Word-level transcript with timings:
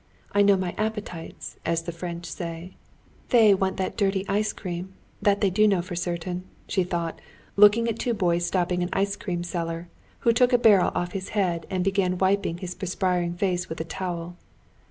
I 0.31 0.41
know 0.41 0.57
my 0.57 0.73
appetites, 0.79 1.57
as 1.63 1.83
the 1.83 1.91
French 1.91 2.25
say. 2.25 2.75
They 3.29 3.53
want 3.53 3.77
that 3.77 3.95
dirty 3.95 4.25
ice 4.27 4.51
cream, 4.51 4.93
that 5.21 5.41
they 5.41 5.51
do 5.51 5.67
know 5.67 5.83
for 5.83 5.95
certain," 5.95 6.43
she 6.67 6.83
thought, 6.83 7.21
looking 7.55 7.87
at 7.87 7.99
two 7.99 8.15
boys 8.15 8.43
stopping 8.43 8.81
an 8.81 8.89
ice 8.93 9.15
cream 9.15 9.43
seller, 9.43 9.89
who 10.21 10.33
took 10.33 10.53
a 10.53 10.57
barrel 10.57 10.91
off 10.95 11.11
his 11.11 11.29
head 11.37 11.67
and 11.69 11.83
began 11.83 12.17
wiping 12.17 12.57
his 12.57 12.73
perspiring 12.73 13.35
face 13.35 13.69
with 13.69 13.79
a 13.79 13.83
towel. 13.85 14.37